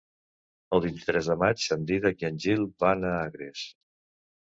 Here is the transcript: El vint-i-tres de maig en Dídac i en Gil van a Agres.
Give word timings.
El 0.77 0.81
vint-i-tres 0.85 1.29
de 1.33 1.37
maig 1.45 1.67
en 1.77 1.87
Dídac 1.91 2.25
i 2.27 2.29
en 2.33 2.43
Gil 2.47 2.67
van 2.87 3.09
a 3.11 3.17
Agres. 3.23 3.71